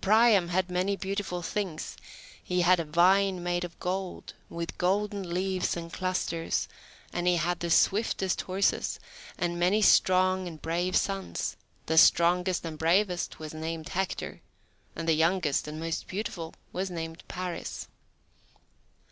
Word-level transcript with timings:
Priam 0.00 0.48
had 0.48 0.68
many 0.68 0.96
beautiful 0.96 1.42
things; 1.42 1.96
he 2.42 2.62
had 2.62 2.80
a 2.80 2.84
vine 2.84 3.40
made 3.40 3.62
of 3.62 3.78
gold, 3.78 4.34
with 4.50 4.76
golden 4.78 5.32
leaves 5.32 5.76
and 5.76 5.92
clusters, 5.92 6.66
and 7.12 7.28
he 7.28 7.36
had 7.36 7.60
the 7.60 7.70
swiftest 7.70 8.40
horses, 8.40 8.98
and 9.38 9.60
many 9.60 9.80
strong 9.80 10.48
and 10.48 10.60
brave 10.60 10.96
sons; 10.96 11.56
the 11.86 11.96
strongest 11.98 12.64
and 12.64 12.78
bravest 12.78 13.38
was 13.38 13.54
named 13.54 13.90
Hector, 13.90 14.40
and 14.96 15.06
the 15.06 15.14
youngest 15.14 15.68
and 15.68 15.78
most 15.78 16.08
beautiful 16.08 16.54
was 16.72 16.90
named 16.90 17.22
Paris. 17.28 17.86